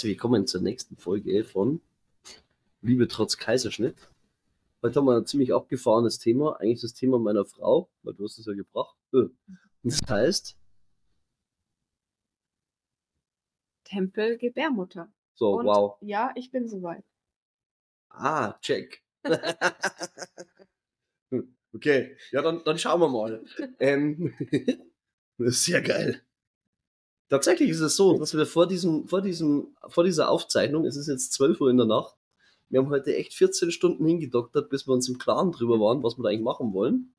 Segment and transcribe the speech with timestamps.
[0.00, 1.82] herzlich willkommen zur nächsten Folge von
[2.80, 4.08] Liebe trotz Kaiserschnitt.
[4.80, 8.38] Heute haben wir ein ziemlich abgefahrenes Thema, eigentlich das Thema meiner Frau, weil du hast
[8.38, 8.96] es ja gebracht.
[9.12, 9.34] Äh, und
[9.82, 10.56] das heißt
[13.84, 15.12] Tempel Gebärmutter.
[15.34, 15.98] So, Und wow.
[16.00, 17.04] Ja, ich bin soweit.
[18.08, 19.02] Ah, check.
[21.74, 23.44] okay, ja, dann, dann schauen wir mal.
[23.78, 24.34] Ähm,
[25.36, 26.22] das ist sehr geil.
[27.30, 31.06] Tatsächlich ist es so, dass wir vor diesem, vor diesem, vor dieser Aufzeichnung, es ist
[31.06, 32.16] jetzt 12 Uhr in der Nacht,
[32.70, 36.18] wir haben heute echt 14 Stunden hingedoktert, bis wir uns im Klaren drüber waren, was
[36.18, 37.14] wir da eigentlich machen wollen.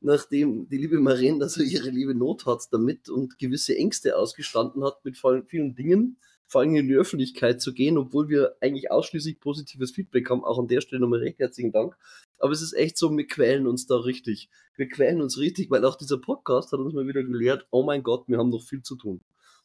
[0.00, 5.02] Nachdem die liebe Marien also ihre liebe Not hat damit und gewisse Ängste ausgestanden hat
[5.02, 9.92] mit vielen Dingen, vor allem in die Öffentlichkeit zu gehen, obwohl wir eigentlich ausschließlich positives
[9.92, 10.44] Feedback haben.
[10.44, 11.96] Auch an der Stelle nochmal recht herzlichen Dank.
[12.38, 14.50] Aber es ist echt so, wir quälen uns da richtig.
[14.76, 18.02] Wir quälen uns richtig, weil auch dieser Podcast hat uns mal wieder gelehrt, oh mein
[18.02, 19.22] Gott, wir haben noch viel zu tun.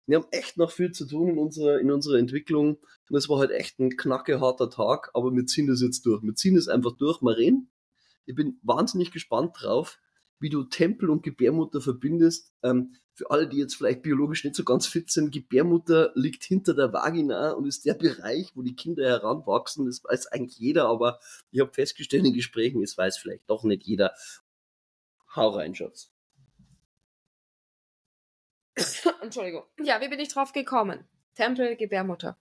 [0.09, 2.79] Wir haben echt noch viel zu tun in unserer, in unserer Entwicklung.
[3.09, 6.23] Und es war halt echt ein knackeharter Tag, aber wir ziehen das jetzt durch.
[6.23, 7.21] Wir ziehen es einfach durch.
[7.21, 7.69] Maren,
[8.25, 9.99] ich bin wahnsinnig gespannt drauf,
[10.39, 12.51] wie du Tempel und Gebärmutter verbindest.
[12.63, 16.73] Ähm, für alle, die jetzt vielleicht biologisch nicht so ganz fit sind, Gebärmutter liegt hinter
[16.73, 19.85] der Vagina und ist der Bereich, wo die Kinder heranwachsen.
[19.85, 21.19] Das weiß eigentlich jeder, aber
[21.51, 24.15] ich habe festgestellt in Gesprächen, es weiß vielleicht doch nicht jeder.
[25.35, 26.11] Hau rein, Schatz.
[29.21, 29.63] Entschuldigung.
[29.79, 31.07] Ja, wie bin ich drauf gekommen?
[31.35, 32.37] Tempel Gebärmutter.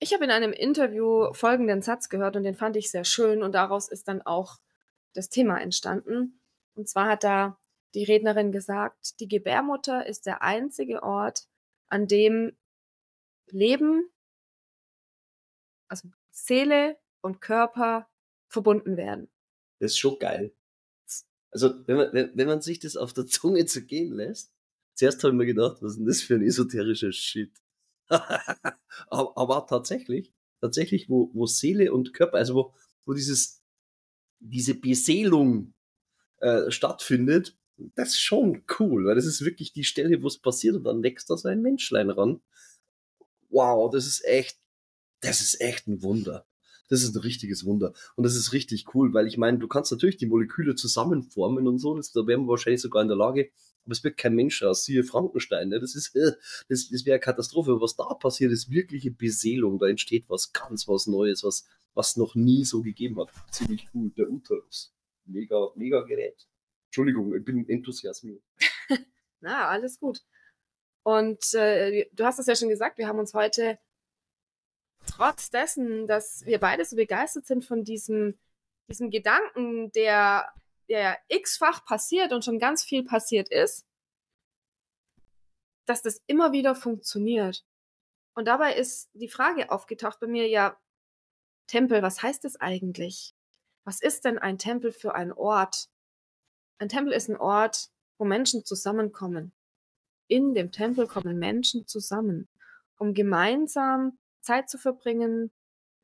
[0.00, 3.52] Ich habe in einem Interview folgenden Satz gehört und den fand ich sehr schön und
[3.52, 4.58] daraus ist dann auch
[5.14, 6.40] das Thema entstanden.
[6.74, 7.58] Und zwar hat da
[7.94, 11.48] die Rednerin gesagt, die Gebärmutter ist der einzige Ort,
[11.88, 12.56] an dem
[13.46, 14.10] Leben,
[15.88, 18.08] also Seele und Körper
[18.46, 19.30] verbunden werden.
[19.80, 20.52] Das ist schon geil.
[21.50, 24.52] Also, wenn man, wenn, man sich das auf der Zunge zergehen lässt,
[24.94, 27.52] zuerst habe ich mir gedacht, was ist denn das für ein esoterischer Shit?
[28.08, 32.74] aber, aber tatsächlich, tatsächlich, wo, wo Seele und Körper, also wo,
[33.06, 33.62] wo dieses,
[34.40, 35.74] diese Beseelung
[36.38, 37.56] äh, stattfindet,
[37.94, 41.02] das ist schon cool, weil das ist wirklich die Stelle, wo es passiert und dann
[41.02, 42.40] wächst da so ein Menschlein ran.
[43.50, 44.58] Wow, das ist echt,
[45.20, 46.47] das ist echt ein Wunder.
[46.88, 47.92] Das ist ein richtiges Wunder.
[48.16, 51.78] Und das ist richtig cool, weil ich meine, du kannst natürlich die Moleküle zusammenformen und
[51.78, 53.50] so, das, da wären wir wahrscheinlich sogar in der Lage,
[53.84, 55.80] aber es wird kein Mensch aus, siehe Frankenstein, ne?
[55.80, 56.14] das ist,
[56.68, 57.80] das, das wäre eine Katastrophe.
[57.80, 62.34] Was da passiert, ist wirkliche Beseelung, da entsteht was ganz was Neues, was, was noch
[62.34, 63.30] nie so gegeben hat.
[63.50, 64.94] Ziemlich cool, der Uterus.
[65.24, 66.46] Mega, mega Gerät.
[66.86, 68.42] Entschuldigung, ich bin enthusiasmiert.
[69.40, 70.22] Na, alles gut.
[71.02, 73.78] Und äh, du hast es ja schon gesagt, wir haben uns heute
[75.08, 78.38] trotz dessen, dass wir beide so begeistert sind von diesem,
[78.88, 80.52] diesem Gedanken, der,
[80.88, 83.86] der x-fach passiert und schon ganz viel passiert ist,
[85.86, 87.64] dass das immer wieder funktioniert.
[88.34, 90.78] Und dabei ist die Frage aufgetaucht bei mir, ja,
[91.66, 93.34] Tempel, was heißt es eigentlich?
[93.84, 95.88] Was ist denn ein Tempel für ein Ort?
[96.78, 99.52] Ein Tempel ist ein Ort, wo Menschen zusammenkommen.
[100.28, 102.48] In dem Tempel kommen Menschen zusammen,
[102.98, 105.52] um gemeinsam Zeit zu verbringen,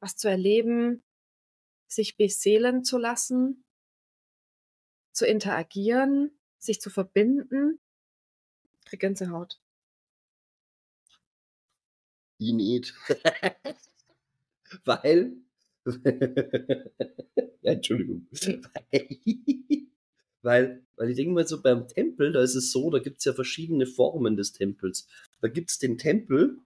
[0.01, 1.03] was zu erleben,
[1.87, 3.65] sich beseelen zu lassen,
[5.13, 7.81] zu interagieren, sich zu verbinden.
[8.85, 9.59] Krieg Gänsehaut.
[12.37, 12.93] Ich nicht.
[14.85, 15.39] weil,
[17.63, 18.29] ja, Entschuldigung.
[20.43, 23.25] weil, weil ich denke mal so beim Tempel, da ist es so, da gibt es
[23.25, 25.09] ja verschiedene Formen des Tempels.
[25.41, 26.61] Da gibt es den Tempel,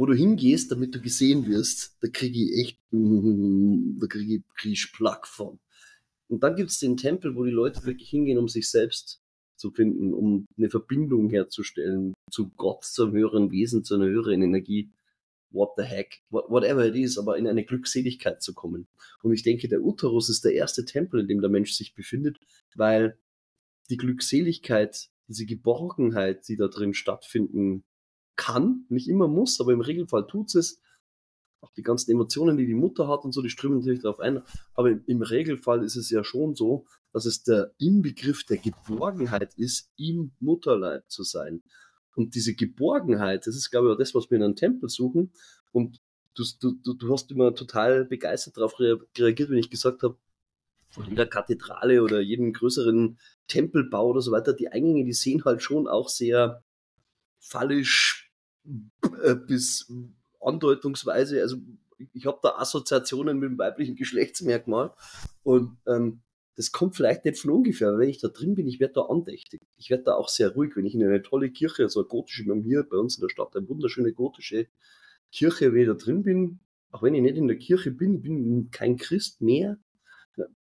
[0.00, 4.72] wo du hingehst, damit du gesehen wirst, da kriege ich echt, da kriege ich, krieg
[4.72, 5.60] ich Plack von.
[6.26, 9.20] Und dann gibt es den Tempel, wo die Leute wirklich hingehen, um sich selbst
[9.56, 14.90] zu finden, um eine Verbindung herzustellen zu Gott, zum höheren Wesen, zu einer höheren Energie.
[15.50, 18.88] What the heck, whatever it is, aber in eine Glückseligkeit zu kommen.
[19.22, 22.38] Und ich denke, der Uterus ist der erste Tempel, in dem der Mensch sich befindet,
[22.74, 23.18] weil
[23.90, 27.84] die Glückseligkeit, diese Geborgenheit, die da drin stattfinden
[28.40, 30.80] kann, nicht immer muss, aber im Regelfall tut es.
[31.60, 34.42] Auch die ganzen Emotionen, die die Mutter hat und so, die strömen natürlich darauf ein.
[34.72, 39.92] Aber im Regelfall ist es ja schon so, dass es der Inbegriff der Geborgenheit ist,
[39.98, 41.62] im Mutterleib zu sein.
[42.14, 45.32] Und diese Geborgenheit, das ist, glaube ich, auch das, was wir in einem Tempel suchen.
[45.70, 46.00] Und
[46.34, 46.44] du,
[46.82, 50.16] du, du hast immer total begeistert darauf reagiert, wenn ich gesagt habe,
[50.88, 55.62] von jeder Kathedrale oder jedem größeren Tempelbau oder so weiter, die Eingänge, die sehen halt
[55.62, 56.64] schon auch sehr
[57.38, 58.29] fallisch
[59.46, 59.92] bis
[60.40, 61.56] andeutungsweise, also
[62.12, 64.94] ich habe da Assoziationen mit dem weiblichen Geschlechtsmerkmal
[65.42, 66.22] und ähm,
[66.56, 69.02] das kommt vielleicht nicht von ungefähr, aber wenn ich da drin bin, ich werde da
[69.02, 69.62] andächtig.
[69.76, 72.44] Ich werde da auch sehr ruhig, wenn ich in eine tolle Kirche, so eine gotische,
[72.44, 74.66] wir haben hier bei uns in der Stadt eine wunderschöne gotische
[75.32, 76.60] Kirche, wenn ich da drin bin,
[76.90, 79.78] auch wenn ich nicht in der Kirche bin, ich bin kein Christ mehr,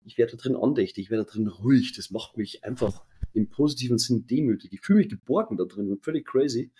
[0.08, 1.94] ich werde da drin andächtig, ich werde da drin ruhig.
[1.96, 4.74] Das macht mich einfach im positiven Sinn demütig.
[4.74, 6.72] Ich fühle mich geborgen da drin, völlig crazy.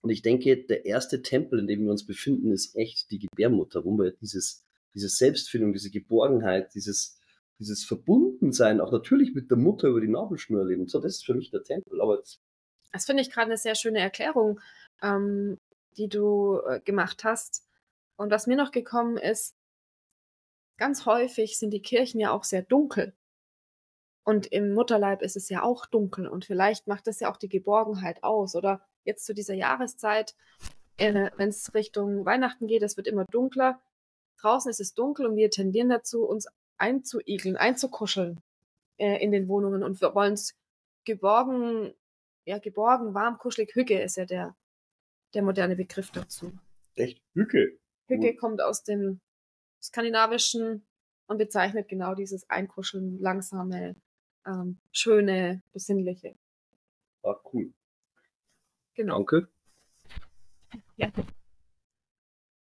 [0.00, 3.84] Und ich denke, der erste Tempel, in dem wir uns befinden, ist echt die Gebärmutter,
[3.84, 4.64] wo wir dieses,
[4.94, 7.18] diese Selbstfindung, diese Geborgenheit, dieses,
[7.58, 10.86] dieses Verbundensein auch natürlich mit der Mutter über die Nabelschnur erleben.
[10.86, 12.00] So, das ist für mich der Tempel.
[12.00, 12.22] Aber
[12.92, 14.60] das finde ich gerade eine sehr schöne Erklärung,
[15.02, 15.58] ähm,
[15.96, 17.64] die du äh, gemacht hast.
[18.16, 19.54] Und was mir noch gekommen ist,
[20.76, 23.14] ganz häufig sind die Kirchen ja auch sehr dunkel.
[24.28, 27.48] Und im Mutterleib ist es ja auch dunkel und vielleicht macht das ja auch die
[27.48, 28.54] Geborgenheit aus.
[28.54, 30.36] Oder jetzt zu dieser Jahreszeit,
[30.98, 33.80] äh, wenn es Richtung Weihnachten geht, es wird immer dunkler.
[34.38, 36.46] Draußen ist es dunkel und wir tendieren dazu, uns
[36.76, 38.38] einzuigeln, einzukuscheln
[38.98, 40.54] äh, in den Wohnungen und wir wollen es
[41.06, 41.94] geborgen,
[42.44, 43.74] ja, geborgen, warm, kuschelig.
[43.74, 44.54] Hücke ist ja der,
[45.32, 46.52] der moderne Begriff dazu.
[46.96, 47.22] Echt?
[47.32, 47.78] Hücke?
[48.08, 49.22] Hücke kommt aus dem
[49.80, 50.86] skandinavischen
[51.28, 53.96] und bezeichnet genau dieses Einkuscheln, langsame,
[54.46, 56.34] ähm, schöne, besinnliche.
[57.22, 57.72] Ah, cool.
[58.94, 59.16] Genau.
[59.16, 59.48] Danke.
[60.96, 61.12] Ja.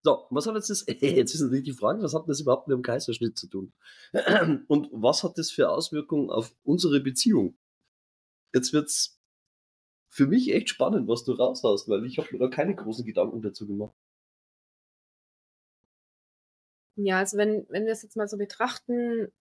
[0.04, 2.76] So, was hat jetzt das, jetzt ist natürlich die Frage, was hat das überhaupt mit
[2.76, 3.74] dem Kaiserschnitt zu tun?
[4.68, 7.58] Und was hat das für Auswirkungen auf unsere Beziehung?
[8.54, 9.20] Jetzt wird's
[10.10, 13.42] für mich echt spannend, was du raushaust, weil ich habe mir da keine großen Gedanken
[13.42, 13.96] dazu gemacht.
[16.96, 19.32] Ja, also wenn, wenn wir es jetzt mal so betrachten,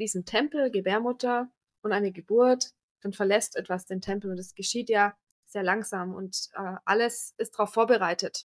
[0.00, 1.50] diesen Tempel, Gebärmutter
[1.82, 5.16] und eine Geburt, dann verlässt etwas den Tempel und es geschieht ja
[5.46, 8.46] sehr langsam und äh, alles ist darauf vorbereitet.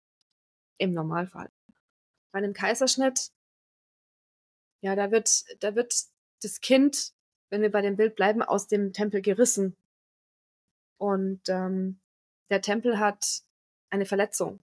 [0.78, 1.52] Im Normalfall.
[2.32, 3.32] Bei einem Kaiserschnitt,
[4.82, 5.94] ja, da wird, da wird
[6.42, 7.14] das Kind,
[7.50, 9.76] wenn wir bei dem Bild bleiben, aus dem Tempel gerissen.
[10.98, 12.00] Und ähm,
[12.50, 13.44] der Tempel hat
[13.90, 14.60] eine Verletzung.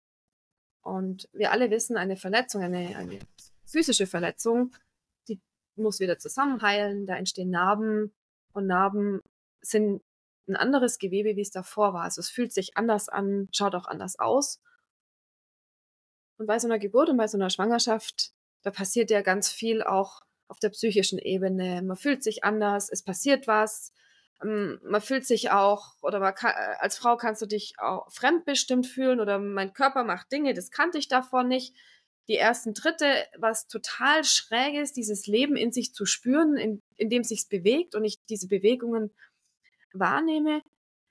[0.83, 3.19] Und wir alle wissen, eine Verletzung, eine, eine
[3.67, 4.75] physische Verletzung,
[5.81, 8.13] muss wieder zusammenheilen, da entstehen Narben
[8.53, 9.21] und Narben
[9.61, 10.03] sind
[10.49, 12.03] ein anderes Gewebe, wie es davor war.
[12.03, 14.61] Also es fühlt sich anders an, schaut auch anders aus.
[16.39, 18.33] Und bei so einer Geburt und bei so einer Schwangerschaft,
[18.63, 21.83] da passiert ja ganz viel auch auf der psychischen Ebene.
[21.83, 23.93] Man fühlt sich anders, es passiert was.
[24.43, 28.87] Ähm, man fühlt sich auch, oder kann, äh, als Frau kannst du dich auch fremdbestimmt
[28.87, 31.77] fühlen oder mein Körper macht Dinge, das kannte ich davor nicht
[32.31, 37.11] die ersten Tritte, was total schräg ist, dieses Leben in sich zu spüren, in, in
[37.11, 39.13] dem sich bewegt und ich diese Bewegungen
[39.93, 40.63] wahrnehme.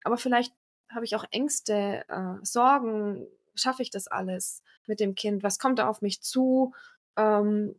[0.05, 0.53] Aber vielleicht
[0.89, 3.27] habe ich auch Ängste, äh, Sorgen.
[3.53, 5.43] Schaffe ich das alles mit dem Kind?
[5.43, 6.73] Was kommt da auf mich zu?
[7.17, 7.77] Ähm,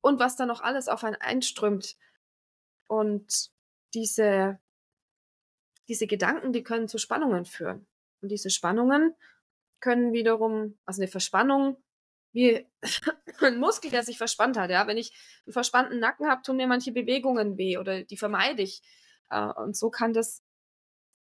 [0.00, 1.98] und was da noch alles auf einen einströmt.
[2.86, 3.50] Und
[3.92, 4.58] diese,
[5.88, 7.86] diese Gedanken, die können zu Spannungen führen.
[8.22, 9.14] Und diese Spannungen
[9.80, 11.76] können wiederum, also eine Verspannung,
[12.32, 12.66] wie
[13.40, 14.70] ein Muskel, der sich verspannt hat.
[14.70, 14.86] Ja?
[14.86, 15.12] Wenn ich
[15.46, 18.82] einen verspannten Nacken habe, tun mir manche Bewegungen weh oder die vermeide ich.
[19.30, 20.42] Äh, und so kann das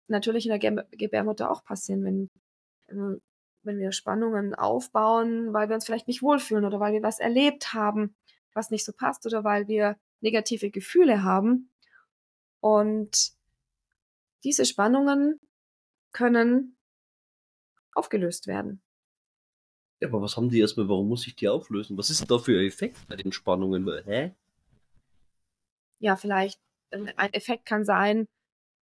[0.07, 3.21] natürlich in der Gebärmutter auch passieren, wenn,
[3.63, 7.73] wenn wir Spannungen aufbauen, weil wir uns vielleicht nicht wohlfühlen oder weil wir was erlebt
[7.73, 8.15] haben,
[8.53, 11.71] was nicht so passt oder weil wir negative Gefühle haben.
[12.61, 13.31] Und
[14.43, 15.39] diese Spannungen
[16.11, 16.76] können
[17.97, 18.81] aufgelöst werden.
[19.99, 21.97] Ja, aber was haben die erstmal, warum muss ich die auflösen?
[21.97, 23.87] Was ist da für ein Effekt bei den Spannungen?
[24.05, 24.35] Hä?
[25.99, 26.59] Ja, vielleicht
[26.91, 28.27] äh, ein Effekt kann sein,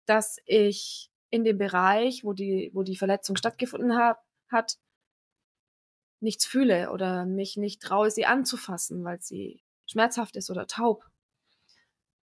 [0.06, 4.18] dass ich in dem Bereich, wo die, wo die Verletzung stattgefunden hat,
[4.48, 4.78] hat,
[6.20, 11.04] nichts fühle oder mich nicht traue, sie anzufassen, weil sie schmerzhaft ist oder taub.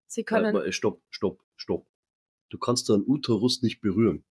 [0.07, 0.54] Sie können.
[0.54, 1.87] Mal, stopp, stopp, stopp.
[2.49, 4.25] Du kannst deinen Uterus nicht berühren.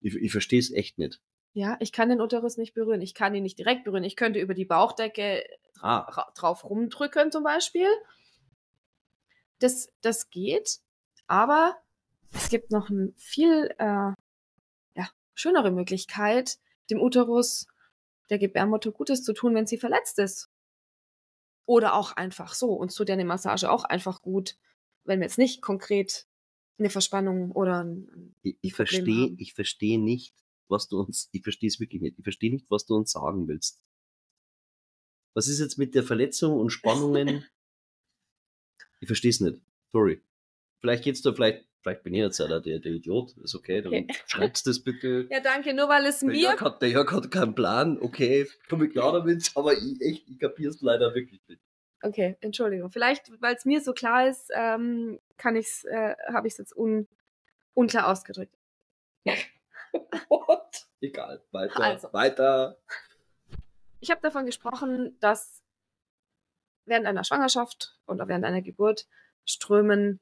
[0.00, 1.20] Ich, ich verstehe es echt nicht.
[1.52, 3.00] Ja, ich kann den Uterus nicht berühren.
[3.00, 4.04] Ich kann ihn nicht direkt berühren.
[4.04, 5.44] Ich könnte über die Bauchdecke
[5.80, 6.30] ah.
[6.34, 7.88] drauf rumdrücken zum Beispiel.
[9.58, 10.78] Das, das geht.
[11.26, 11.76] Aber
[12.32, 14.12] es gibt noch eine viel äh,
[14.94, 16.58] ja, schönere Möglichkeit,
[16.90, 17.66] dem Uterus
[18.30, 20.50] der Gebärmutter Gutes zu tun, wenn sie verletzt ist.
[21.66, 22.72] Oder auch einfach so.
[22.72, 24.56] Uns tut ja Massage auch einfach gut,
[25.04, 26.27] wenn wir jetzt nicht konkret
[26.78, 30.34] eine Verspannung oder ein, ich, ich verstehe ich verstehe nicht
[30.68, 33.48] was du uns ich verstehe es wirklich nicht ich verstehe nicht was du uns sagen
[33.48, 33.82] willst.
[35.34, 37.44] Was ist jetzt mit der Verletzung und Spannungen?
[39.00, 39.60] Ich verstehe es nicht.
[39.92, 40.20] Sorry.
[40.80, 43.36] Vielleicht geht's da vielleicht vielleicht bin ich jetzt der, der, der Idiot.
[43.36, 44.08] Ist okay dann okay.
[44.26, 45.28] schreibst das bitte.
[45.30, 47.96] Ja danke nur weil es der mir Jörg hat, der Jörg hat keinen Plan.
[48.00, 51.62] Okay komme ich klar damit aber ich echt ich kapier's leider wirklich nicht
[52.02, 52.90] Okay, Entschuldigung.
[52.90, 56.76] Vielleicht, weil es mir so klar ist, ähm, kann ich's, äh, habe ich es jetzt
[56.76, 57.08] un,
[57.74, 58.56] unklar ausgedrückt.
[60.28, 60.86] What?
[61.00, 62.12] Egal, weiter, Also.
[62.12, 62.78] weiter.
[64.00, 65.62] Ich habe davon gesprochen, dass
[66.84, 69.06] während einer Schwangerschaft oder während einer Geburt
[69.44, 70.20] strömen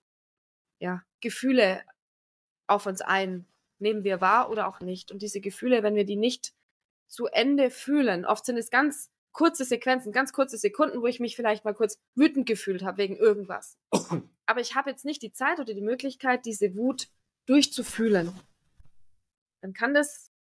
[0.78, 1.83] ja, Gefühle
[2.66, 3.47] auf uns ein,
[3.78, 5.12] nehmen wir wahr oder auch nicht.
[5.12, 6.54] Und diese Gefühle, wenn wir die nicht
[7.06, 11.37] zu Ende fühlen, oft sind es ganz kurze Sequenzen, ganz kurze Sekunden, wo ich mich
[11.37, 13.78] vielleicht mal kurz wütend gefühlt habe wegen irgendwas.
[14.47, 17.09] Aber ich habe jetzt nicht die Zeit oder die Möglichkeit, diese Wut
[17.45, 18.33] durchzufühlen.
[19.61, 20.33] Dann kann das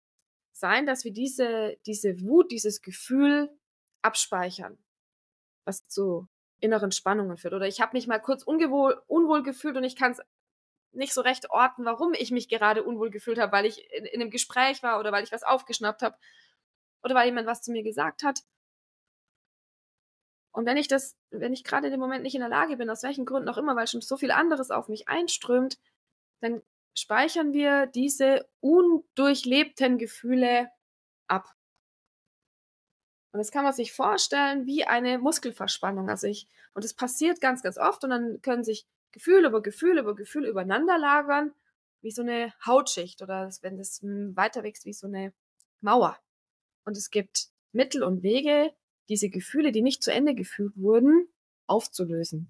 [0.54, 3.50] sein, dass wir diese, diese Wut, dieses Gefühl
[4.02, 4.78] abspeichern,
[5.66, 6.30] was zu
[6.62, 7.54] inneren Spannungen führt.
[7.54, 10.22] Oder ich habe mich mal kurz ungewohl, unwohl gefühlt und ich kann es
[10.94, 14.22] nicht so recht orten, warum ich mich gerade unwohl gefühlt habe, weil ich in, in
[14.22, 16.16] einem Gespräch war oder weil ich was aufgeschnappt habe
[17.04, 18.40] oder weil jemand was zu mir gesagt hat.
[20.56, 22.90] Und wenn ich das, wenn ich gerade in dem Moment nicht in der Lage bin,
[22.90, 25.78] aus welchen Gründen auch immer, weil schon so viel anderes auf mich einströmt,
[26.40, 26.62] dann
[26.98, 30.70] speichern wir diese undurchlebten Gefühle
[31.28, 31.54] ab.
[33.34, 36.10] Und das kann man sich vorstellen wie eine Muskelverspannung.
[36.10, 39.98] Also ich, und das passiert ganz, ganz oft und dann können sich Gefühl über Gefühl
[39.98, 41.54] über Gefühl übereinander lagern,
[42.02, 45.34] wie so eine Hautschicht oder wenn das weiter wächst, wie so eine
[45.82, 46.18] Mauer.
[46.86, 48.74] Und es gibt Mittel und Wege,
[49.10, 51.28] diese Gefühle, die nicht zu Ende gefühlt wurden,
[51.68, 52.50] aufzulösen.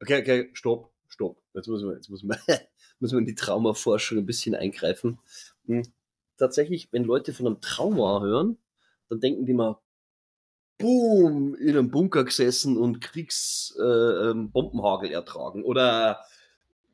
[0.00, 1.42] Okay, okay, stopp, stopp.
[1.54, 2.38] Jetzt muss man, jetzt muss man,
[3.00, 5.18] muss man in die Traumaforschung ein bisschen eingreifen.
[5.66, 5.82] Hm.
[6.38, 8.56] Tatsächlich, wenn Leute von einem Trauma hören,
[9.08, 9.78] dann denken die mal,
[10.78, 16.24] boom, in einem Bunker gesessen und Kriegsbombenhagel äh, ertragen oder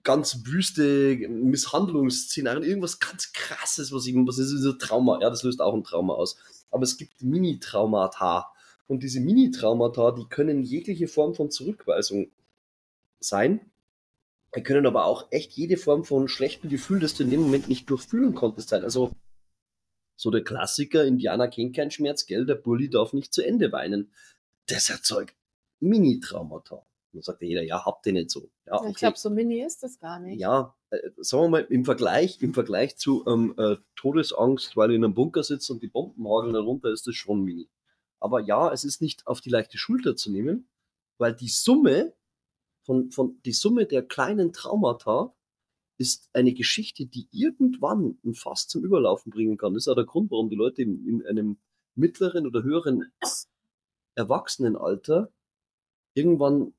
[0.07, 5.61] ganz wüste Misshandlungsszenarien, irgendwas ganz krasses, was ich, was ist so Trauma, ja, das löst
[5.61, 6.39] auch ein Trauma aus.
[6.71, 8.47] Aber es gibt Mini-Traumata.
[8.87, 12.31] Und diese Mini-Traumata, die können jegliche Form von Zurückweisung
[13.19, 13.61] sein.
[14.55, 17.69] Die können aber auch echt jede Form von schlechtem Gefühl, das du in dem Moment
[17.69, 18.85] nicht durchfühlen konntest, sein.
[18.85, 19.11] Also
[20.15, 24.13] so der Klassiker, Indianer kennt keinen Schmerz, gell, der Bulli darf nicht zu Ende weinen.
[24.67, 25.35] Das erzeugt
[25.81, 26.87] Mini-Traumata.
[27.13, 28.51] Dann sagt jeder, ja, habt ihr nicht so.
[28.67, 28.91] Ja, okay.
[28.91, 30.41] Ich glaube, so mini ist das gar nicht.
[30.41, 34.97] Ja, äh, sagen wir mal, im Vergleich, im Vergleich zu ähm, äh, Todesangst, weil ihr
[34.97, 37.69] in einem Bunker sitzt und die Bomben hageln darunter, ist das schon mini.
[38.21, 40.69] Aber ja, es ist nicht auf die leichte Schulter zu nehmen,
[41.19, 42.15] weil die Summe
[42.83, 45.35] von, von die Summe der kleinen Traumata
[45.99, 49.75] ist eine Geschichte, die irgendwann ein Fass zum Überlaufen bringen kann.
[49.75, 51.59] Das ist auch der Grund, warum die Leute in, in einem
[51.95, 53.13] mittleren oder höheren
[54.15, 55.33] Erwachsenenalter
[56.15, 56.75] irgendwann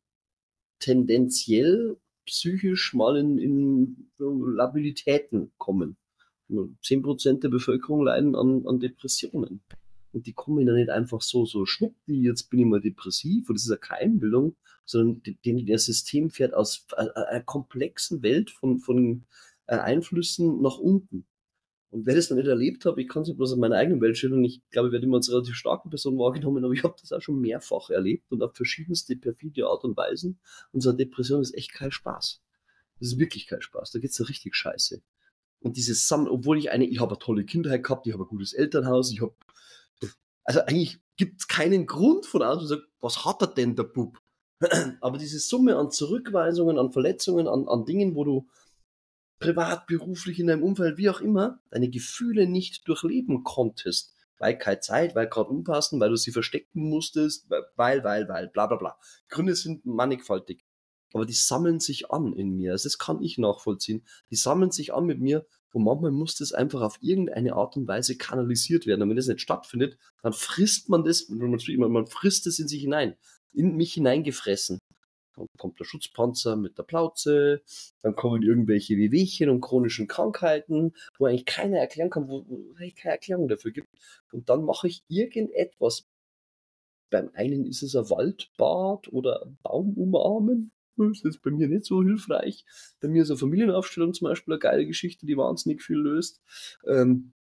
[0.79, 5.97] tendenziell psychisch mal in, in Labilitäten kommen.
[6.81, 9.61] Zehn Prozent der Bevölkerung leiden an, an Depressionen.
[10.13, 13.55] Und die kommen ja nicht einfach so, so schwupp, jetzt bin ich mal depressiv, und
[13.55, 14.55] das ist ja Keimbildung,
[14.85, 19.25] sondern den, der System fährt aus einer komplexen Welt von, von
[19.67, 21.25] äh, Einflüssen nach unten.
[21.89, 24.21] Und wer das noch nicht erlebt hat, ich kann es bloß in meiner eigenen Welt
[24.25, 27.13] und ich glaube, ich werde immer als relativ starke Person wahrgenommen, aber ich habe das
[27.13, 30.39] auch schon mehrfach erlebt und auf verschiedenste perfide Art und Weisen.
[30.73, 32.41] Unsere Depression ist echt kein Spaß.
[32.99, 33.91] Das ist wirklich kein Spaß.
[33.91, 35.01] Da geht's ja richtig scheiße.
[35.61, 38.29] Und dieses Sam, obwohl ich eine, ich habe eine tolle Kindheit gehabt, ich habe ein
[38.29, 39.33] gutes Elternhaus, ich habe,
[40.43, 43.83] also eigentlich gibt es keinen Grund von außen zu sagen, was hat er denn, der
[43.83, 44.19] Bub?
[45.01, 48.47] Aber diese Summe an Zurückweisungen, an Verletzungen, an, an Dingen, wo du
[49.39, 54.79] privat, beruflich, in deinem Umfeld, wie auch immer, deine Gefühle nicht durchleben konntest, weil keine
[54.79, 58.97] Zeit, weil gerade unpassend, weil du sie verstecken musstest, weil, weil, weil, bla bla bla.
[59.29, 60.63] Gründe sind mannigfaltig.
[61.13, 62.73] Aber die sammeln sich an in mir.
[62.73, 64.05] Also das kann ich nachvollziehen.
[64.29, 67.87] Die sammeln sich an mit mir und manchmal muss das einfach auf irgendeine Art und
[67.87, 69.03] Weise kanalisiert werden.
[69.03, 73.15] Und wenn das nicht stattfindet, dann frisst man das, man frisst es in sich hinein,
[73.53, 74.79] in mich hineingefressen.
[75.37, 77.61] Dann kommt der Schutzpanzer mit der Plauze,
[78.01, 82.45] dann kommen irgendwelche Wehwehchen und chronischen Krankheiten, wo eigentlich keiner erklären kann, wo,
[82.79, 83.89] es keine Erklärung dafür gibt.
[84.31, 86.07] Und dann mache ich irgendetwas.
[87.09, 90.71] Beim einen ist es ein Waldbad oder ein Baum umarmen.
[90.97, 92.65] Das ist jetzt bei mir nicht so hilfreich.
[92.99, 96.41] Bei mir ist eine Familienaufstellung zum Beispiel eine geile Geschichte, die wahnsinnig viel löst.
[96.85, 97.33] Ähm,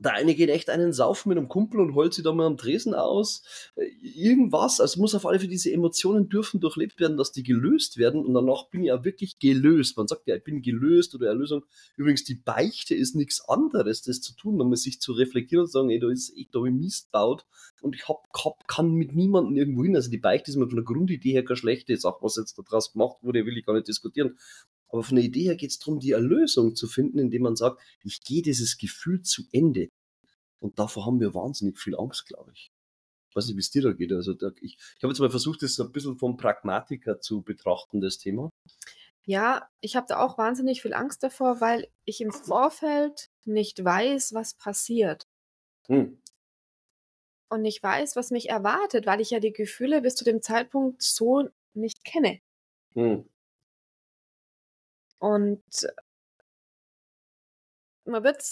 [0.00, 2.56] der eine geht echt einen saufen mit einem Kumpel und holt sie da mal am
[2.56, 3.42] Tresen aus.
[3.76, 4.80] Äh, irgendwas.
[4.80, 8.24] Also muss auf alle Fälle diese Emotionen dürfen durchlebt werden, dass die gelöst werden.
[8.24, 9.98] Und danach bin ich ja wirklich gelöst.
[9.98, 11.64] Man sagt ja, ich bin gelöst oder Erlösung.
[11.96, 15.72] Übrigens, die Beichte ist nichts anderes, das zu tun, um sich zu reflektieren und zu
[15.72, 17.44] sagen, ey, da ist echt, da ich Mist baut.
[17.82, 19.96] Und ich hab, hab, kann mit niemandem irgendwo hin.
[19.96, 22.18] Also die Beichte ist mir von der Grundidee her keine schlechte Sache.
[22.22, 24.38] Was jetzt daraus gemacht wurde, will ich gar nicht diskutieren.
[24.90, 27.80] Aber von der Idee her geht es darum, die Erlösung zu finden, indem man sagt,
[28.02, 29.88] ich gehe dieses Gefühl zu Ende.
[30.60, 32.70] Und davor haben wir wahnsinnig viel Angst, glaube ich.
[33.30, 34.12] Ich weiß nicht, wie es dir da geht.
[34.12, 38.00] Also da, ich, ich habe jetzt mal versucht, das ein bisschen vom Pragmatiker zu betrachten,
[38.00, 38.50] das Thema.
[39.24, 44.34] Ja, ich habe da auch wahnsinnig viel Angst davor, weil ich im Vorfeld nicht weiß,
[44.34, 45.28] was passiert.
[45.86, 46.20] Hm.
[47.48, 51.02] Und nicht weiß, was mich erwartet, weil ich ja die Gefühle bis zu dem Zeitpunkt
[51.02, 52.40] so nicht kenne.
[52.94, 53.29] Hm.
[55.20, 55.62] Und
[58.04, 58.42] man wird,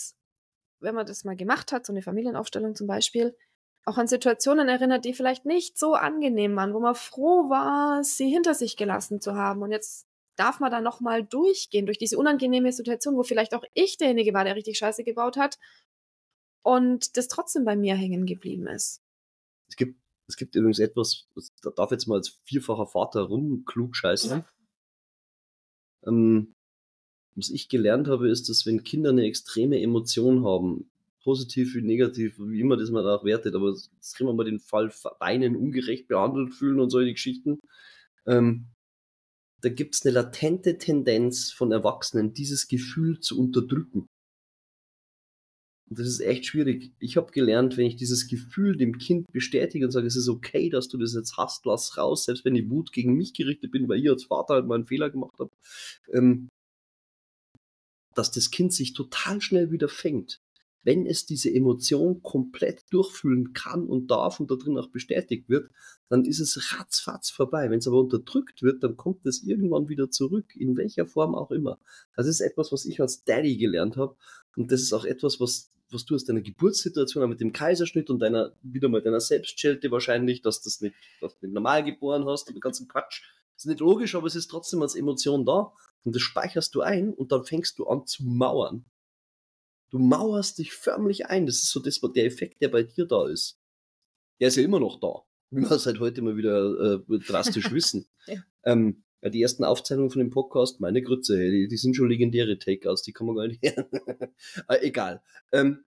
[0.80, 3.36] wenn man das mal gemacht hat, so eine Familienaufstellung zum Beispiel,
[3.84, 8.28] auch an Situationen erinnert, die vielleicht nicht so angenehm waren, wo man froh war, sie
[8.28, 9.62] hinter sich gelassen zu haben.
[9.62, 10.06] Und jetzt
[10.36, 14.44] darf man da nochmal durchgehen, durch diese unangenehme Situation, wo vielleicht auch ich derjenige war,
[14.44, 15.58] der richtig Scheiße gebaut hat
[16.62, 19.02] und das trotzdem bei mir hängen geblieben ist.
[19.68, 19.98] Es gibt,
[20.28, 21.26] es gibt übrigens etwas,
[21.62, 24.44] da darf jetzt mal als vierfacher Vater rumklug scheißen.
[26.06, 26.54] Ähm,
[27.38, 30.90] was ich gelernt habe, ist, dass wenn Kinder eine extreme Emotion haben,
[31.22, 34.58] positiv wie negativ, wie immer das man auch wertet, aber jetzt kriegen wir mal den
[34.60, 34.90] Fall
[35.20, 37.60] weinen, ungerecht behandelt fühlen und solche Geschichten.
[38.26, 38.66] Ähm,
[39.60, 44.08] da gibt es eine latente Tendenz von Erwachsenen, dieses Gefühl zu unterdrücken.
[45.90, 46.92] Und das ist echt schwierig.
[46.98, 50.68] Ich habe gelernt, wenn ich dieses Gefühl dem Kind bestätige und sage, es ist okay,
[50.68, 53.88] dass du das jetzt hast, lass raus, selbst wenn die Wut gegen mich gerichtet bin,
[53.88, 55.50] weil ich als Vater halt mal einen Fehler gemacht habe,
[56.12, 56.48] ähm,
[58.18, 60.40] dass das Kind sich total schnell wieder fängt
[60.88, 65.70] wenn es diese Emotion komplett durchfühlen kann und darf und da drin auch bestätigt wird,
[66.08, 67.68] dann ist es ratzfatz vorbei.
[67.68, 71.50] Wenn es aber unterdrückt wird, dann kommt es irgendwann wieder zurück, in welcher Form auch
[71.50, 71.78] immer.
[72.16, 74.16] Das ist etwas, was ich als Daddy gelernt habe
[74.56, 78.18] und das ist auch etwas, was was du aus deiner Geburtssituation mit dem Kaiserschnitt und
[78.18, 82.46] deiner, wieder mal deiner Selbstschelte wahrscheinlich, dass, das nicht, dass du nicht normal geboren hast
[82.46, 83.22] den ganzen Quatsch.
[83.54, 85.72] Das ist nicht logisch, aber es ist trotzdem als Emotion da
[86.04, 88.84] und das speicherst du ein und dann fängst du an zu mauern.
[89.90, 91.46] Du mauerst dich förmlich ein.
[91.46, 93.58] Das ist so das, der Effekt, der bei dir da ist.
[94.40, 95.22] Der ist ja immer noch da.
[95.50, 98.06] Wie wir seit heute mal wieder äh, drastisch wissen.
[98.26, 98.42] ja.
[98.64, 102.58] Ähm, ja, die ersten Aufzeichnungen von dem Podcast, meine Grütze, die, die sind schon legendäre
[102.58, 104.28] Takeouts, die kann man gar nicht äh,
[104.80, 105.22] egal.
[105.50, 105.84] Ähm,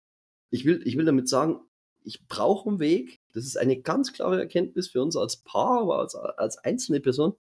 [0.52, 1.60] ich, will, ich will damit sagen,
[2.04, 3.22] ich brauche einen Weg.
[3.34, 7.36] Das ist eine ganz klare Erkenntnis für uns als Paar, aber als, als einzelne Person.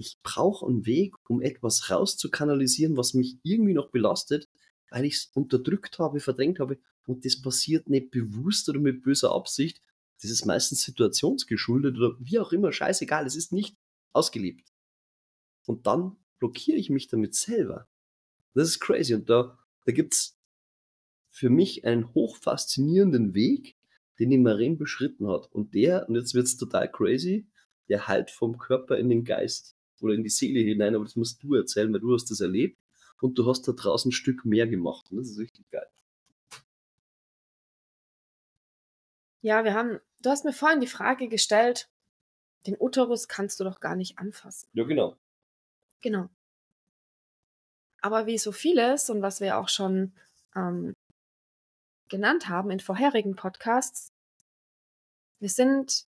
[0.00, 4.48] Ich brauche einen Weg, um etwas rauszukanalisieren, was mich irgendwie noch belastet,
[4.88, 6.78] weil ich es unterdrückt habe, verdrängt habe.
[7.06, 9.82] Und das passiert nicht bewusst oder mit böser Absicht.
[10.22, 13.76] Das ist meistens situationsgeschuldet oder wie auch immer, scheißegal, es ist nicht
[14.14, 14.72] ausgelebt.
[15.66, 17.86] Und dann blockiere ich mich damit selber.
[18.54, 19.12] Das ist crazy.
[19.12, 20.40] Und da, da gibt's
[21.28, 23.76] für mich einen hochfaszinierenden Weg,
[24.18, 25.52] den die Maren beschritten hat.
[25.52, 27.46] Und der, und jetzt wird's total crazy,
[27.90, 31.42] der halt vom Körper in den Geist oder in die Seele hinein, aber das musst
[31.42, 32.78] du erzählen, weil du hast das erlebt
[33.20, 35.10] und du hast da draußen ein Stück mehr gemacht.
[35.10, 35.86] Und das ist richtig geil.
[39.42, 41.88] Ja, wir haben, du hast mir vorhin die Frage gestellt,
[42.66, 44.68] den Uterus kannst du doch gar nicht anfassen.
[44.74, 45.16] Ja, genau.
[46.02, 46.28] Genau.
[48.02, 50.12] Aber wie so vieles und was wir auch schon
[50.54, 50.94] ähm,
[52.08, 54.12] genannt haben in vorherigen Podcasts,
[55.38, 56.06] wir sind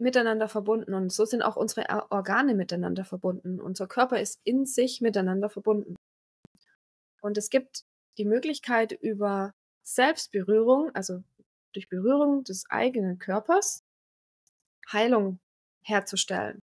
[0.00, 3.60] miteinander verbunden und so sind auch unsere Organe miteinander verbunden.
[3.60, 5.96] Unser Körper ist in sich miteinander verbunden.
[7.20, 7.84] Und es gibt
[8.18, 11.22] die Möglichkeit über Selbstberührung, also
[11.72, 13.84] durch Berührung des eigenen Körpers,
[14.92, 15.38] Heilung
[15.82, 16.60] herzustellen.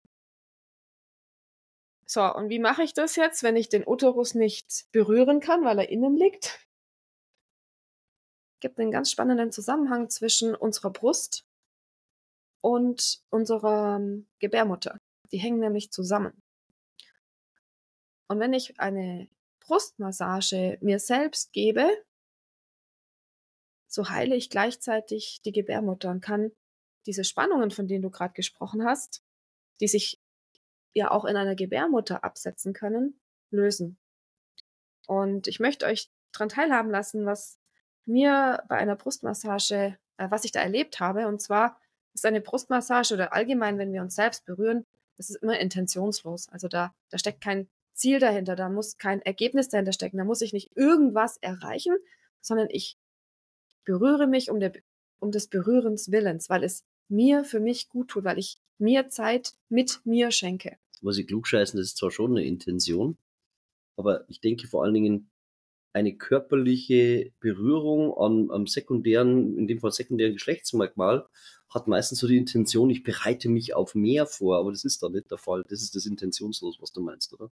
[2.06, 5.78] So, und wie mache ich das jetzt, wenn ich den Uterus nicht berühren kann, weil
[5.78, 6.60] er innen liegt?
[8.54, 11.46] Es gibt einen ganz spannenden Zusammenhang zwischen unserer Brust
[12.62, 14.96] und unserer ähm, Gebärmutter.
[15.30, 16.32] Die hängen nämlich zusammen.
[18.28, 19.28] Und wenn ich eine
[19.60, 21.86] Brustmassage mir selbst gebe,
[23.88, 26.50] so heile ich gleichzeitig die Gebärmutter und kann
[27.04, 29.22] diese Spannungen, von denen du gerade gesprochen hast,
[29.80, 30.18] die sich
[30.94, 33.20] ja auch in einer Gebärmutter absetzen können,
[33.50, 33.98] lösen.
[35.06, 37.58] Und ich möchte euch daran teilhaben lassen, was
[38.06, 41.26] mir bei einer Brustmassage, äh, was ich da erlebt habe.
[41.26, 41.78] Und zwar
[42.14, 44.84] ist eine Brustmassage oder allgemein, wenn wir uns selbst berühren,
[45.16, 46.48] das ist immer intentionslos.
[46.48, 50.40] Also da, da steckt kein Ziel dahinter, da muss kein Ergebnis dahinter stecken, da muss
[50.40, 51.96] ich nicht irgendwas erreichen,
[52.40, 52.96] sondern ich
[53.84, 54.72] berühre mich um, der,
[55.20, 59.54] um des Berührens Willens, weil es mir für mich gut tut, weil ich mir Zeit
[59.68, 60.78] mit mir schenke.
[60.92, 63.16] Das muss ich klugscheißen, das ist zwar schon eine Intention,
[63.96, 65.30] aber ich denke vor allen Dingen,
[65.94, 71.26] eine körperliche Berührung an, am sekundären, in dem Fall sekundären Geschlechtsmerkmal,
[71.74, 75.08] hat meistens so die Intention, ich bereite mich auf mehr vor, aber das ist da
[75.08, 75.64] nicht der Fall.
[75.68, 77.50] Das ist das intentionslos, was du meinst, oder?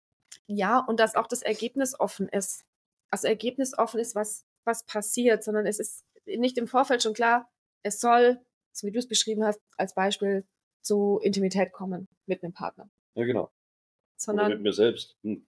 [0.46, 2.64] Ja, und dass auch das Ergebnis offen ist.
[3.11, 7.50] Das Ergebnis offen ist, was, was passiert, sondern es ist nicht im Vorfeld schon klar,
[7.83, 8.40] es soll
[8.76, 10.46] so wie du es beschrieben hast, als Beispiel
[10.83, 12.90] zu Intimität kommen mit einem Partner.
[13.14, 13.50] Ja, genau.
[14.16, 15.16] Sondern, Oder mit mir selbst.
[15.22, 15.46] Hm.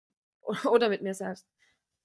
[0.70, 1.46] oder mit mir selbst.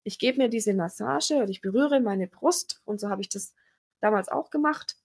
[0.04, 3.54] Ich gebe mir diese Massage und ich berühre meine Brust und so habe ich das
[4.00, 4.96] damals auch gemacht.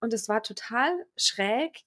[0.00, 1.84] Und es war total schräg,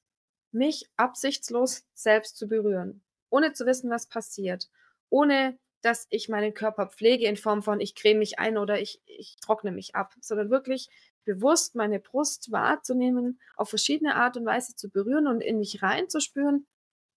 [0.52, 4.69] mich absichtslos selbst zu berühren, ohne zu wissen, was passiert,
[5.10, 9.02] ohne dass ich meinen Körper pflege in Form von ich creme mich ein oder ich,
[9.06, 10.89] ich trockne mich ab, sondern wirklich
[11.24, 16.65] bewusst meine Brust wahrzunehmen, auf verschiedene Art und Weise zu berühren und in mich reinzuspüren,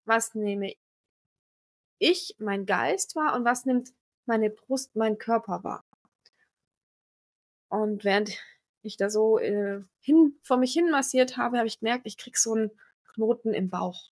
[0.05, 0.73] was nehme
[1.97, 3.93] ich, mein Geist wahr und was nimmt
[4.25, 5.83] meine Brust, mein Körper wahr.
[7.69, 8.37] Und während
[8.83, 12.37] ich da so äh, hin, vor mich hin massiert habe, habe ich gemerkt, ich krieg
[12.37, 12.71] so einen
[13.13, 14.11] Knoten im Bauch.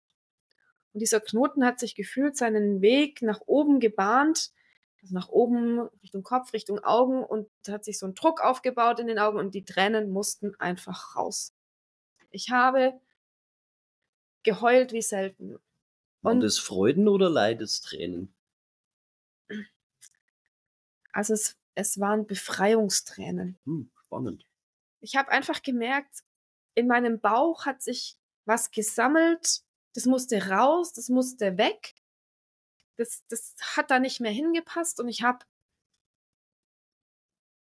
[0.94, 4.52] Und dieser Knoten hat sich gefühlt seinen Weg nach oben gebahnt,
[5.02, 9.00] also nach oben Richtung Kopf, Richtung Augen und da hat sich so ein Druck aufgebaut
[9.00, 11.54] in den Augen und die Tränen mussten einfach raus.
[12.30, 13.00] Ich habe
[14.44, 15.58] geheult wie selten.
[16.22, 18.34] Und es Freuden oder Leidestränen?
[21.12, 23.58] Also es, es waren Befreiungstränen.
[23.66, 24.46] Hm, spannend.
[25.02, 26.24] Ich habe einfach gemerkt,
[26.76, 29.62] in meinem Bauch hat sich was gesammelt,
[29.94, 31.96] das musste raus, das musste weg.
[32.98, 35.46] Das, das hat da nicht mehr hingepasst und ich habe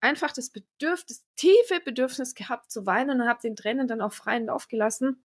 [0.00, 4.46] einfach das Bedürfnis, tiefe Bedürfnis gehabt zu weinen und habe den Tränen dann auch freien
[4.46, 5.24] Lauf gelassen.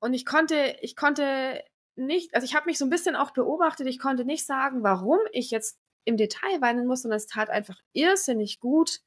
[0.00, 1.62] Und ich konnte, ich konnte
[1.94, 5.20] nicht, also ich habe mich so ein bisschen auch beobachtet, ich konnte nicht sagen, warum
[5.32, 9.00] ich jetzt im Detail weinen muss, sondern es tat einfach irrsinnig gut,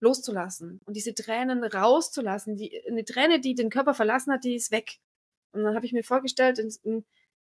[0.00, 2.56] loszulassen und diese Tränen rauszulassen.
[2.56, 4.98] Die, eine Träne, die den Körper verlassen hat, die ist weg.
[5.52, 7.04] Und dann habe ich mir vorgestellt, ein,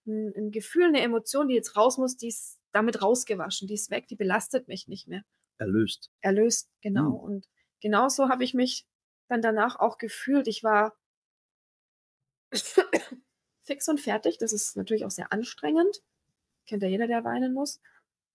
[0.06, 3.92] ein, ein, Gefühl, eine Emotion, die jetzt raus muss, die ist damit rausgewaschen, die ist
[3.92, 5.24] weg, die belastet mich nicht mehr.
[5.58, 6.12] Erlöst.
[6.22, 7.22] Erlöst, genau.
[7.22, 7.32] Hm.
[7.32, 7.50] Und
[7.82, 8.88] genauso habe ich mich
[9.28, 10.48] dann danach auch gefühlt.
[10.48, 10.98] Ich war
[13.64, 14.38] fix und fertig.
[14.38, 16.02] Das ist natürlich auch sehr anstrengend.
[16.66, 17.82] Kennt ja jeder, der weinen muss.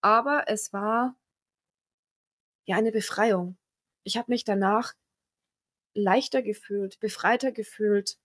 [0.01, 1.17] Aber es war
[2.67, 3.57] ja eine Befreiung
[4.05, 4.95] ich habe mich danach
[5.95, 8.19] leichter gefühlt, befreiter gefühlt,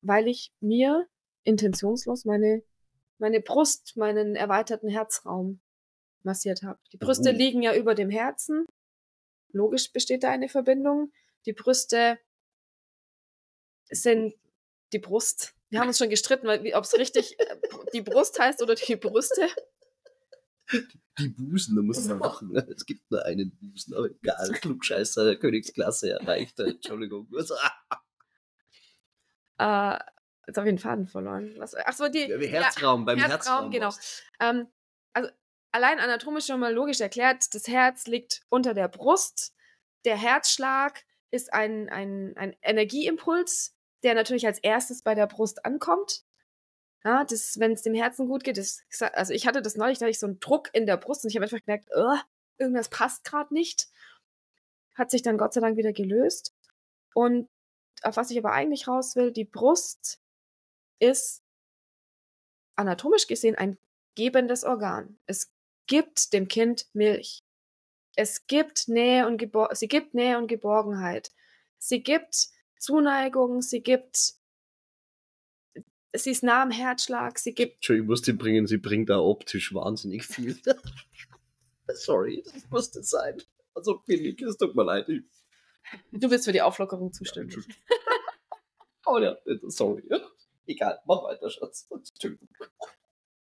[0.00, 1.08] weil ich mir
[1.44, 2.62] intentionslos meine,
[3.18, 5.60] meine Brust, meinen erweiterten Herzraum
[6.22, 6.78] massiert habe.
[6.92, 7.38] Die Brüste mhm.
[7.38, 8.66] liegen ja über dem Herzen.
[9.50, 11.12] Logisch besteht da eine Verbindung.
[11.46, 12.18] Die Brüste
[13.90, 14.34] sind
[14.92, 15.54] die Brust.
[15.70, 17.56] Wir haben uns schon gestritten, ob es richtig äh,
[17.92, 19.48] die Brust heißt oder die Brüste.
[21.18, 22.56] Die Busen, da muss man machen.
[22.56, 24.50] Es gibt nur einen Busen, aber egal.
[24.60, 26.58] Klugscheißer der Königsklasse erreicht.
[26.60, 27.28] Entschuldigung.
[27.36, 27.42] äh,
[29.58, 31.54] jetzt habe ich den Faden verloren.
[31.58, 32.28] Was, ach so, die.
[32.28, 33.70] Ja, Herzraum, ja, beim Herzraum.
[33.70, 33.92] Herzraum genau.
[34.40, 34.68] Ähm,
[35.12, 35.30] also
[35.72, 39.54] allein anatomisch schon mal logisch erklärt, das Herz liegt unter der Brust.
[40.04, 46.24] Der Herzschlag ist ein, ein, ein Energieimpuls, der natürlich als erstes bei der Brust ankommt.
[47.04, 50.04] Ja, das, wenn es dem Herzen gut geht, das, also ich hatte das neulich, da
[50.04, 52.16] hatte ich so einen Druck in der Brust und ich habe einfach gemerkt, oh,
[52.58, 53.88] irgendwas passt gerade nicht.
[54.94, 56.54] Hat sich dann Gott sei Dank wieder gelöst.
[57.14, 57.48] Und
[58.02, 60.20] auf was ich aber eigentlich raus will, die Brust
[61.00, 61.42] ist
[62.76, 63.78] anatomisch gesehen ein
[64.14, 65.18] gebendes Organ.
[65.26, 65.52] Es
[65.86, 67.42] gibt dem Kind Milch.
[68.14, 71.32] Es gibt Nähe und Gebor sie gibt Nähe und Geborgenheit.
[71.78, 74.34] Sie gibt Zuneigung, sie gibt
[76.14, 77.76] sie ist nah am Herzschlag, sie gibt.
[77.76, 80.58] Entschuldigung, ich muss die bringen, sie bringt da optisch wahnsinnig viel.
[81.94, 83.42] Sorry, das musste sein.
[83.74, 85.06] Also billig, es tut mir leid.
[86.12, 87.64] Du bist für die Auflockerung zuständig.
[89.06, 89.36] oh ja,
[89.68, 90.02] sorry.
[90.66, 91.88] Egal, mach weiter, Schatz.
[91.90, 92.48] Entschuldigung.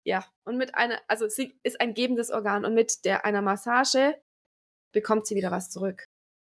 [0.05, 4.15] Ja, und mit einer, also sie ist ein gebendes Organ und mit der einer Massage
[4.93, 6.07] bekommt sie wieder was zurück.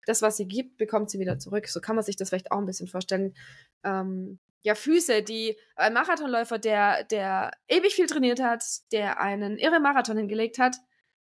[0.06, 1.68] Das, was sie gibt, bekommt sie wieder zurück.
[1.68, 3.36] So kann man sich das vielleicht auch ein bisschen vorstellen.
[3.84, 9.80] Ähm, ja, Füße, die ein Marathonläufer, der, der ewig viel trainiert hat, der einen irre
[9.80, 10.78] Marathon hingelegt hat,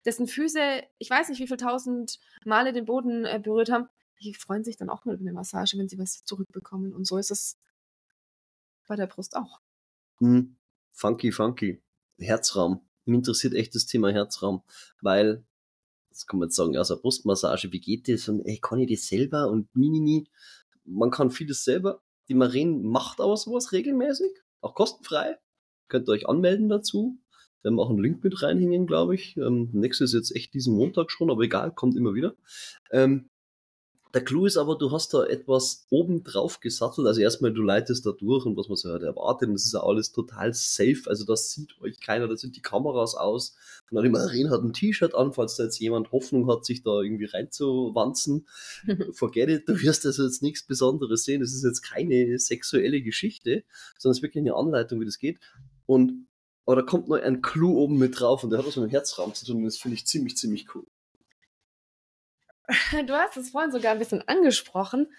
[0.04, 3.88] dessen Füße, ich weiß nicht, wie viele tausend Male den Boden äh, berührt haben,
[4.22, 6.94] die freuen sich dann auch mal über eine Massage, wenn sie was zurückbekommen.
[6.94, 7.58] Und so ist es
[8.86, 9.60] bei der Brust auch.
[10.18, 10.56] Hm.
[10.92, 11.82] Funky, funky.
[12.18, 12.80] Herzraum.
[13.04, 14.62] Mich interessiert echt das Thema Herzraum,
[15.02, 15.44] weil,
[16.10, 18.28] das kann man jetzt sagen, also Brustmassage, wie geht das?
[18.28, 19.50] Und ey, kann ich das selber?
[19.50, 20.28] Und nie, nie, nie.
[20.84, 25.38] Man kann vieles selber, die Marien macht aber sowas regelmäßig, auch kostenfrei.
[25.88, 27.18] Könnt ihr euch anmelden dazu.
[27.62, 29.36] Wir haben auch einen Link mit reinhängen, glaube ich.
[29.36, 32.34] Ähm, nächstes ist jetzt echt diesen Montag schon, aber egal, kommt immer wieder.
[32.90, 33.28] Ähm,
[34.16, 37.06] Der Clou ist aber, du hast da etwas oben drauf gesattelt.
[37.06, 39.48] Also erstmal, du leitest da durch und was man so halt erwartet.
[39.48, 41.02] Und das ist ja alles total safe.
[41.04, 43.56] Also das sieht euch keiner, da sind die Kameras aus.
[43.90, 47.02] Und die Marine hat ein T-Shirt an, falls da jetzt jemand Hoffnung hat, sich da
[47.02, 48.46] irgendwie reinzuwanzen.
[49.12, 51.42] Forget it, du wirst also jetzt nichts Besonderes sehen.
[51.42, 53.64] Das ist jetzt keine sexuelle Geschichte,
[53.98, 55.40] sondern es ist wirklich eine Anleitung, wie das geht.
[55.84, 56.26] Und
[56.64, 58.90] aber da kommt noch ein Clou oben mit drauf und der hat was mit dem
[58.90, 60.86] Herzraum zu tun und das finde ich ziemlich, ziemlich cool.
[63.06, 65.12] Du hast es vorhin sogar ein bisschen angesprochen,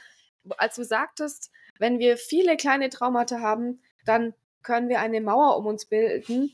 [0.57, 4.33] als du sagtest, wenn wir viele kleine Traumata haben, dann
[4.63, 6.51] können wir eine Mauer um uns bilden,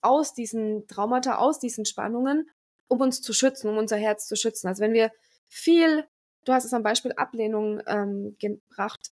[0.00, 2.48] aus diesen Traumata, aus diesen Spannungen,
[2.86, 4.68] um uns zu schützen, um unser Herz zu schützen.
[4.68, 5.12] Also wenn wir
[5.48, 6.06] viel,
[6.44, 9.10] du hast es am Beispiel Ablehnung ähm, gebracht,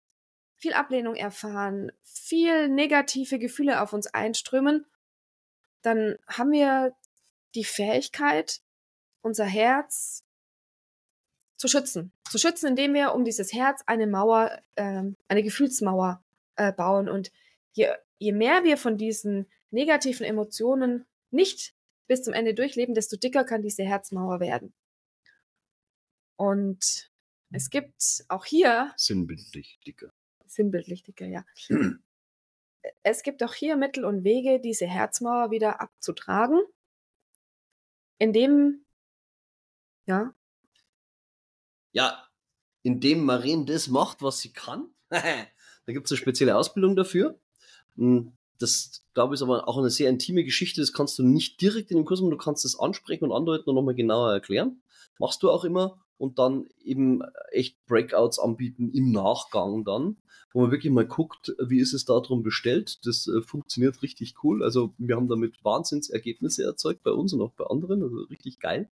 [0.55, 4.87] viel Ablehnung erfahren, viel negative Gefühle auf uns einströmen,
[5.83, 6.95] dann haben wir
[7.55, 8.61] die Fähigkeit,
[9.23, 10.26] unser Herz
[11.57, 12.13] zu schützen.
[12.31, 16.23] Zu schützen, indem wir um dieses Herz eine Mauer, äh, eine Gefühlsmauer
[16.57, 17.09] äh, bauen.
[17.09, 17.33] Und
[17.73, 17.89] je,
[18.19, 21.75] je mehr wir von diesen negativen Emotionen nicht
[22.07, 24.73] bis zum Ende durchleben, desto dicker kann diese Herzmauer werden.
[26.37, 27.11] Und
[27.53, 28.93] es gibt auch hier.
[28.97, 30.13] Sinnbildlich dicker.
[30.47, 31.45] Sinnbildlich dicker, ja.
[33.03, 36.61] es gibt auch hier Mittel und Wege, diese Herzmauer wieder abzutragen,
[38.19, 38.85] indem,
[40.07, 40.35] ja,
[41.97, 42.29] ja,
[42.83, 44.91] indem Marien das macht, was sie kann.
[45.09, 45.47] da
[45.87, 47.41] gibt es eine spezielle Ausbildung dafür.
[47.97, 50.83] Hm, das, glaube ich, ist aber auch eine sehr intime Geschichte.
[50.83, 52.33] Das kannst du nicht direkt in dem Kurs machen.
[52.33, 54.83] Du kannst das ansprechen und andeuten und nochmal genauer erklären.
[55.19, 55.99] Machst du auch immer.
[56.19, 60.17] Und dann eben echt Breakouts anbieten im Nachgang dann
[60.57, 63.05] wo man wirklich mal guckt, wie ist es darum bestellt.
[63.05, 64.65] Das äh, funktioniert richtig cool.
[64.65, 68.03] Also wir haben damit Wahnsinnsergebnisse erzeugt bei uns und auch bei anderen.
[68.03, 68.89] Also richtig geil.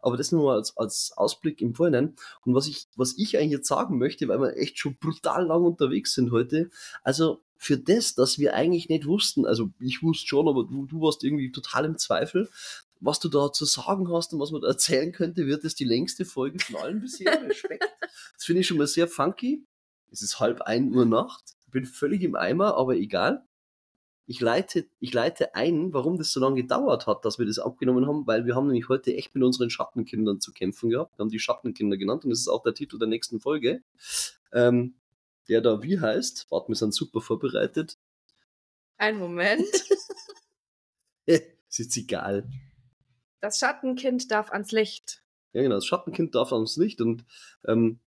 [0.00, 2.16] Aber das nur mal als, als Ausblick im Vorhinein.
[2.44, 5.62] Und was ich, was ich eigentlich jetzt sagen möchte, weil wir echt schon brutal lang
[5.62, 6.70] unterwegs sind heute.
[7.04, 11.00] Also für das, dass wir eigentlich nicht wussten, also ich wusste schon, aber du, du
[11.00, 12.50] warst irgendwie total im Zweifel,
[13.04, 15.84] was du da zu sagen hast und was man da erzählen könnte, wird es die
[15.84, 17.42] längste Folge von allen bisher.
[17.42, 17.84] Respekt.
[18.34, 19.66] Das finde ich schon mal sehr funky.
[20.10, 21.54] Es ist halb ein Uhr Nacht.
[21.68, 23.44] Bin völlig im Eimer, aber egal.
[24.26, 28.06] Ich leite, ich leite ein, warum das so lange gedauert hat, dass wir das abgenommen
[28.06, 31.18] haben, weil wir haben nämlich heute echt mit unseren Schattenkindern zu kämpfen gehabt.
[31.18, 33.82] Wir haben die Schattenkinder genannt und das ist auch der Titel der nächsten Folge.
[34.52, 34.94] Ähm,
[35.48, 37.98] der da wie heißt, warte, wir sind super vorbereitet.
[38.96, 39.66] Ein Moment.
[41.26, 42.48] ist jetzt egal.
[43.44, 45.22] Das Schattenkind darf ans Licht.
[45.52, 47.26] Ja, genau, das Schattenkind darf ans Licht und
[47.66, 48.00] ähm,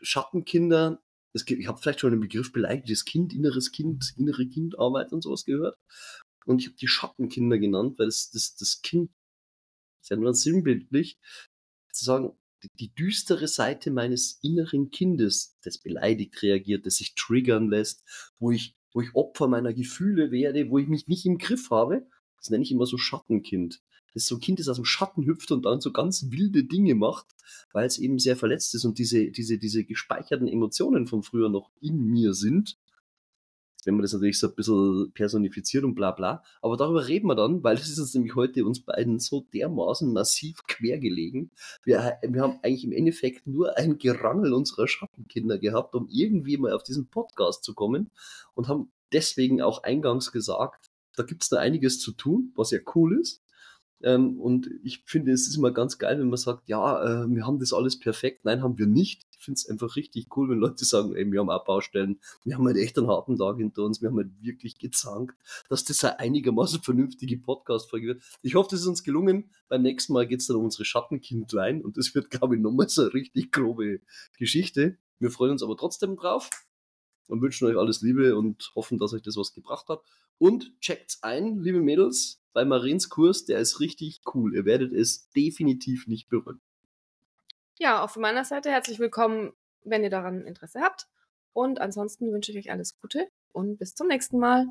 [0.00, 1.02] Schattenkinder
[1.34, 5.20] es gibt, ich habe vielleicht schon den Begriff beleidigtes Kind, inneres Kind, innere Kindarbeit und
[5.20, 5.76] sowas gehört.
[6.46, 9.10] Und ich habe die Schattenkinder genannt, weil das, das, das Kind,
[10.00, 11.18] ist ja nur sinnbildlich,
[11.92, 17.68] zu sagen, die, die düstere Seite meines inneren Kindes, das beleidigt reagiert, das sich triggern
[17.68, 18.02] lässt,
[18.38, 22.08] wo ich, wo ich Opfer meiner Gefühle werde, wo ich mich nicht im Griff habe,
[22.38, 23.82] das nenne ich immer so Schattenkind
[24.14, 26.94] das so ein Kind, das aus dem Schatten hüpft und dann so ganz wilde Dinge
[26.94, 27.26] macht,
[27.72, 31.70] weil es eben sehr verletzt ist und diese, diese, diese gespeicherten Emotionen von früher noch
[31.80, 32.76] in mir sind.
[33.84, 36.42] Wenn man das natürlich so ein bisschen personifiziert und bla bla.
[36.60, 40.12] Aber darüber reden wir dann, weil das ist uns nämlich heute uns beiden so dermaßen
[40.12, 41.50] massiv quergelegen.
[41.82, 46.72] Wir, wir haben eigentlich im Endeffekt nur ein Gerangel unserer Schattenkinder gehabt, um irgendwie mal
[46.72, 48.10] auf diesen Podcast zu kommen
[48.54, 52.78] und haben deswegen auch eingangs gesagt, da gibt es da einiges zu tun, was ja
[52.94, 53.42] cool ist.
[54.02, 57.46] Ähm, und ich finde, es ist immer ganz geil, wenn man sagt, ja, äh, wir
[57.46, 58.44] haben das alles perfekt.
[58.44, 59.26] Nein, haben wir nicht.
[59.38, 62.18] Ich finde es einfach richtig cool, wenn Leute sagen, ey, wir haben auch Baustellen.
[62.44, 64.02] Wir haben halt echt einen harten Tag hinter uns.
[64.02, 65.34] Wir haben halt wirklich gezankt,
[65.68, 68.22] dass das eine einigermaßen vernünftige Podcast-Folge wird.
[68.42, 69.50] Ich hoffe, das ist uns gelungen.
[69.68, 72.88] Beim nächsten Mal geht es dann um unsere Schattenkindlein und das wird, glaube ich, nochmal
[72.88, 74.00] so eine richtig grobe
[74.38, 74.96] Geschichte.
[75.18, 76.50] Wir freuen uns aber trotzdem drauf
[77.30, 80.00] und wünschen euch alles Liebe und hoffen, dass euch das was gebracht hat.
[80.38, 84.54] Und checkt's ein, liebe Mädels, bei Marins Kurs, der ist richtig cool.
[84.54, 86.60] Ihr werdet es definitiv nicht bereuen.
[87.78, 89.52] Ja, auch von meiner Seite herzlich willkommen,
[89.84, 91.08] wenn ihr daran Interesse habt.
[91.52, 94.66] Und ansonsten wünsche ich euch alles Gute und bis zum nächsten Mal.